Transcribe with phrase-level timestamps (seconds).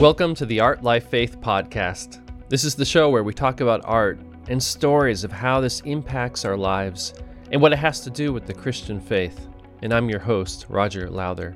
[0.00, 2.22] Welcome to the Art Life Faith podcast.
[2.48, 4.18] This is the show where we talk about art
[4.48, 7.12] and stories of how this impacts our lives
[7.52, 9.46] and what it has to do with the Christian faith.
[9.82, 11.52] And I'm your host, Roger Lowther.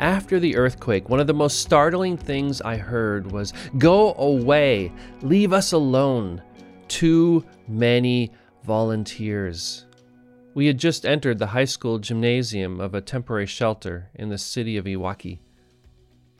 [0.00, 5.52] After the earthquake, one of the most startling things I heard was Go away, leave
[5.52, 6.42] us alone.
[6.88, 8.32] Too many
[8.64, 9.86] volunteers.
[10.54, 14.76] We had just entered the high school gymnasium of a temporary shelter in the city
[14.76, 15.38] of Iwaki.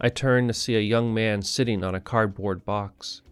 [0.01, 3.23] I turned to see a young man sitting on a cardboard box.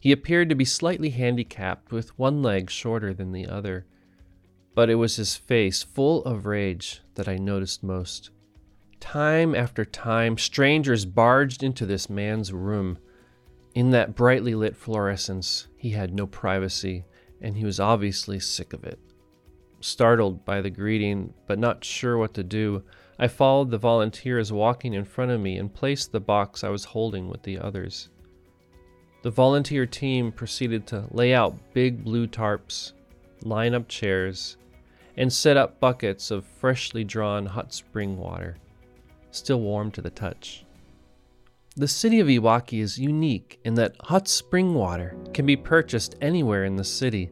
[0.00, 3.86] He appeared to be slightly handicapped, with one leg shorter than the other,
[4.74, 8.30] but it was his face, full of rage, that I noticed most.
[8.98, 12.98] Time after time, strangers barged into this man's room.
[13.74, 17.04] In that brightly lit fluorescence, he had no privacy,
[17.42, 18.98] and he was obviously sick of it.
[19.80, 22.84] Startled by the greeting, but not sure what to do,
[23.22, 26.86] I followed the volunteers walking in front of me and placed the box I was
[26.86, 28.08] holding with the others.
[29.20, 32.92] The volunteer team proceeded to lay out big blue tarps,
[33.42, 34.56] line up chairs,
[35.18, 38.56] and set up buckets of freshly drawn hot spring water,
[39.32, 40.64] still warm to the touch.
[41.76, 46.64] The city of Iwaki is unique in that hot spring water can be purchased anywhere
[46.64, 47.30] in the city.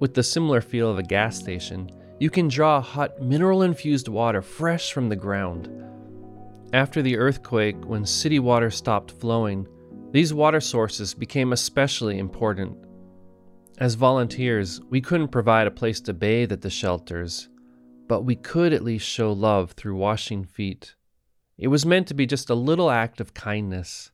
[0.00, 4.42] With the similar feel of a gas station, you can draw hot mineral infused water
[4.42, 5.68] fresh from the ground.
[6.74, 9.66] After the earthquake, when city water stopped flowing,
[10.12, 12.76] these water sources became especially important.
[13.78, 17.48] As volunteers, we couldn't provide a place to bathe at the shelters,
[18.06, 20.94] but we could at least show love through washing feet.
[21.56, 24.10] It was meant to be just a little act of kindness.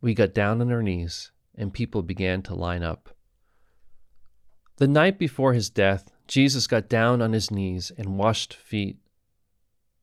[0.00, 3.10] We got down on our knees, and people began to line up.
[4.78, 8.98] The night before his death, Jesus got down on his knees and washed feet.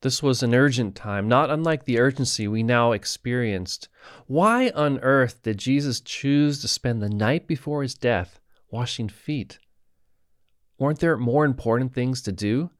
[0.01, 3.87] This was an urgent time, not unlike the urgency we now experienced.
[4.25, 8.39] Why on earth did Jesus choose to spend the night before his death
[8.71, 9.59] washing feet?
[10.79, 12.71] Weren't there more important things to do?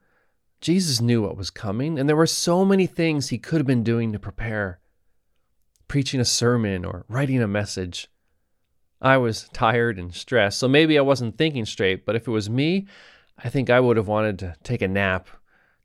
[0.62, 3.84] Jesus knew what was coming, and there were so many things he could have been
[3.84, 4.79] doing to prepare
[5.88, 8.08] preaching a sermon or writing a message.
[9.02, 12.50] I was tired and stressed, so maybe I wasn't thinking straight, but if it was
[12.50, 12.88] me,
[13.44, 15.28] I think I would have wanted to take a nap,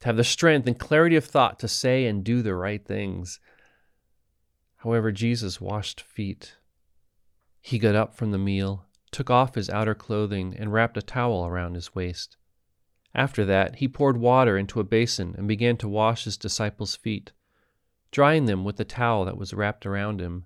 [0.00, 3.40] to have the strength and clarity of thought to say and do the right things.
[4.76, 6.56] However, Jesus washed feet.
[7.60, 11.46] He got up from the meal, took off his outer clothing, and wrapped a towel
[11.46, 12.36] around his waist.
[13.14, 17.32] After that, he poured water into a basin and began to wash his disciples' feet,
[18.10, 20.44] drying them with the towel that was wrapped around him.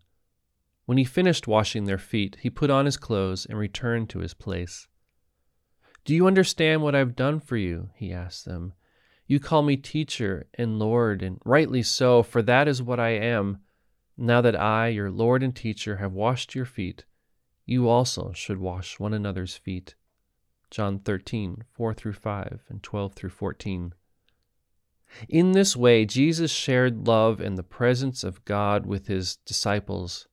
[0.86, 4.34] When he finished washing their feet, he put on his clothes and returned to his
[4.34, 4.86] place.
[6.10, 7.90] Do you understand what I've done for you?
[7.94, 8.72] He asked them.
[9.28, 13.58] You call me teacher and Lord, and rightly so, for that is what I am.
[14.16, 17.04] Now that I, your Lord and teacher, have washed your feet,
[17.64, 19.94] you also should wash one another's feet.
[20.68, 23.94] John 13, 4 through 5, and 12 through 14.
[25.28, 30.26] In this way, Jesus shared love and the presence of God with his disciples.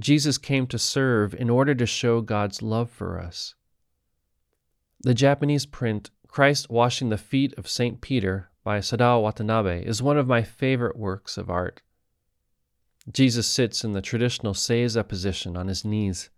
[0.00, 3.54] Jesus came to serve in order to show God's love for us.
[5.02, 8.02] The Japanese print Christ Washing the Feet of St.
[8.02, 11.80] Peter by Sadao Watanabe is one of my favorite works of art.
[13.10, 16.28] Jesus sits in the traditional seiza position on his knees,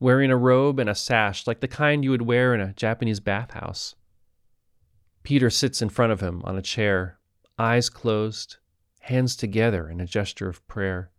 [0.00, 3.20] wearing a robe and a sash like the kind you would wear in a Japanese
[3.20, 3.94] bathhouse.
[5.22, 7.20] Peter sits in front of him on a chair,
[7.56, 8.56] eyes closed,
[8.98, 11.12] hands together in a gesture of prayer.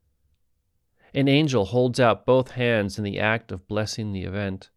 [1.14, 4.70] An angel holds out both hands in the act of blessing the event.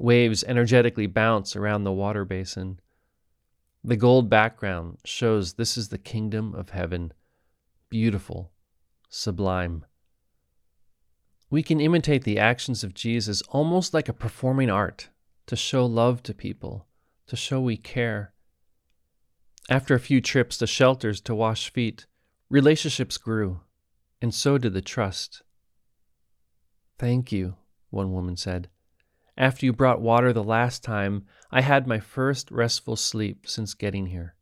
[0.00, 2.80] Waves energetically bounce around the water basin.
[3.84, 7.12] The gold background shows this is the kingdom of heaven.
[7.90, 8.50] Beautiful,
[9.10, 9.84] sublime.
[11.50, 15.10] We can imitate the actions of Jesus almost like a performing art
[15.44, 16.86] to show love to people,
[17.26, 18.32] to show we care.
[19.68, 22.06] After a few trips to shelters to wash feet,
[22.48, 23.60] relationships grew,
[24.22, 25.42] and so did the trust.
[26.98, 27.56] Thank you,
[27.90, 28.70] one woman said.
[29.36, 34.06] After you brought water the last time, I had my first restful sleep since getting
[34.06, 34.34] here.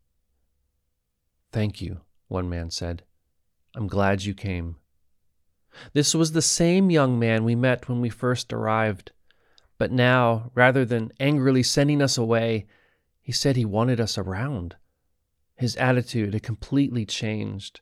[1.52, 3.04] Thank you, one man said.
[3.74, 4.76] I'm glad you came.
[5.92, 9.12] This was the same young man we met when we first arrived,
[9.78, 12.66] but now, rather than angrily sending us away,
[13.20, 14.76] he said he wanted us around.
[15.56, 17.80] His attitude had completely changed.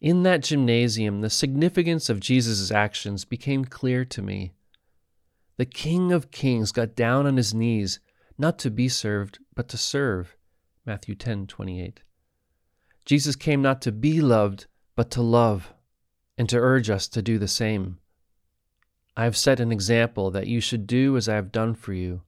[0.00, 4.52] In that gymnasium, the significance of Jesus' actions became clear to me.
[5.60, 8.00] The King of Kings got down on his knees,
[8.38, 10.34] not to be served, but to serve.
[10.86, 12.00] Matthew 10 28.
[13.04, 15.74] Jesus came not to be loved, but to love.
[16.38, 17.98] and to urge us to do the same.
[19.18, 22.22] I have set an example that you should do as I have done for you.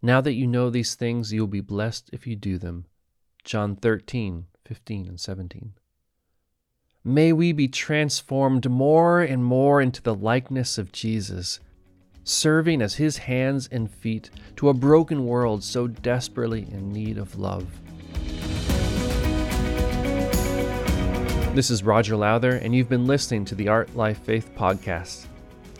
[0.00, 2.86] Now that you know these things, you will be blessed if you do them.
[3.42, 5.72] John 13, 15, and 17.
[7.02, 11.58] May we be transformed more and more into the likeness of Jesus,
[12.28, 17.38] serving as his hands and feet to a broken world so desperately in need of
[17.38, 17.66] love.
[21.54, 25.26] This is Roger Lowther, and you've been listening to the Art Life Faith podcast.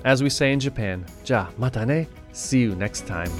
[0.04, 3.30] As we say in Japan, ja matane, see you next time.